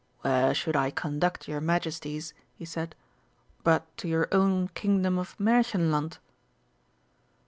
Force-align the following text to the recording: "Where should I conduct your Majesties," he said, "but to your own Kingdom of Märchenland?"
"Where 0.21 0.55
should 0.55 0.75
I 0.75 0.89
conduct 0.89 1.47
your 1.47 1.61
Majesties," 1.61 2.33
he 2.55 2.65
said, 2.65 2.95
"but 3.63 3.85
to 3.97 4.07
your 4.07 4.27
own 4.31 4.69
Kingdom 4.69 5.19
of 5.19 5.37
Märchenland?" 5.37 6.17